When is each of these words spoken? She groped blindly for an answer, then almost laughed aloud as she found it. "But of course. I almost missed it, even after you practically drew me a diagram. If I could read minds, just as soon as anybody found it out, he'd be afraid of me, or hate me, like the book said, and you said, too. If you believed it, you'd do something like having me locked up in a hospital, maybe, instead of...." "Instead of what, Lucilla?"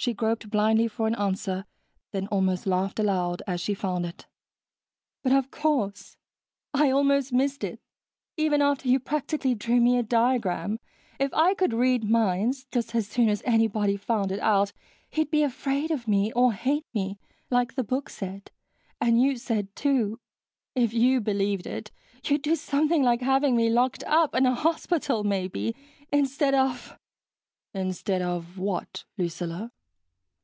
She 0.00 0.14
groped 0.14 0.48
blindly 0.48 0.86
for 0.86 1.08
an 1.08 1.16
answer, 1.16 1.64
then 2.12 2.28
almost 2.28 2.68
laughed 2.68 3.00
aloud 3.00 3.42
as 3.48 3.60
she 3.60 3.74
found 3.74 4.06
it. 4.06 4.26
"But 5.24 5.32
of 5.32 5.50
course. 5.50 6.16
I 6.72 6.92
almost 6.92 7.32
missed 7.32 7.64
it, 7.64 7.80
even 8.36 8.62
after 8.62 8.88
you 8.88 9.00
practically 9.00 9.56
drew 9.56 9.80
me 9.80 9.98
a 9.98 10.04
diagram. 10.04 10.78
If 11.18 11.34
I 11.34 11.52
could 11.52 11.72
read 11.74 12.08
minds, 12.08 12.64
just 12.70 12.94
as 12.94 13.08
soon 13.08 13.28
as 13.28 13.42
anybody 13.44 13.96
found 13.96 14.30
it 14.30 14.38
out, 14.38 14.72
he'd 15.10 15.32
be 15.32 15.42
afraid 15.42 15.90
of 15.90 16.06
me, 16.06 16.32
or 16.32 16.52
hate 16.52 16.86
me, 16.94 17.18
like 17.50 17.74
the 17.74 17.82
book 17.82 18.08
said, 18.08 18.52
and 19.00 19.20
you 19.20 19.36
said, 19.36 19.74
too. 19.74 20.20
If 20.76 20.94
you 20.94 21.20
believed 21.20 21.66
it, 21.66 21.90
you'd 22.22 22.42
do 22.42 22.54
something 22.54 23.02
like 23.02 23.20
having 23.20 23.56
me 23.56 23.68
locked 23.68 24.04
up 24.04 24.36
in 24.36 24.46
a 24.46 24.54
hospital, 24.54 25.24
maybe, 25.24 25.74
instead 26.12 26.54
of...." 26.54 26.96
"Instead 27.74 28.22
of 28.22 28.58
what, 28.58 29.04
Lucilla?" 29.18 29.72